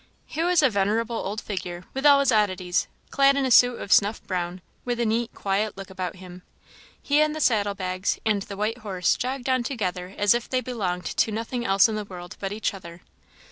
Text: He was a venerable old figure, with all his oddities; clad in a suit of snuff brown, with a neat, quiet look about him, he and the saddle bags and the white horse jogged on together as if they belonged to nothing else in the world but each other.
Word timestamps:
He 0.25 0.41
was 0.41 0.63
a 0.63 0.69
venerable 0.71 1.15
old 1.17 1.39
figure, 1.41 1.83
with 1.93 2.07
all 2.07 2.21
his 2.21 2.31
oddities; 2.31 2.87
clad 3.11 3.37
in 3.37 3.45
a 3.45 3.51
suit 3.51 3.79
of 3.79 3.93
snuff 3.93 4.19
brown, 4.25 4.61
with 4.83 4.99
a 4.99 5.05
neat, 5.05 5.31
quiet 5.35 5.77
look 5.77 5.91
about 5.91 6.15
him, 6.15 6.41
he 6.99 7.21
and 7.21 7.35
the 7.35 7.39
saddle 7.39 7.75
bags 7.75 8.17
and 8.25 8.41
the 8.41 8.57
white 8.57 8.79
horse 8.79 9.15
jogged 9.15 9.47
on 9.47 9.61
together 9.61 10.15
as 10.17 10.33
if 10.33 10.49
they 10.49 10.59
belonged 10.61 11.05
to 11.05 11.31
nothing 11.31 11.67
else 11.67 11.87
in 11.87 11.93
the 11.93 12.03
world 12.05 12.35
but 12.39 12.51
each 12.51 12.73
other. 12.73 13.01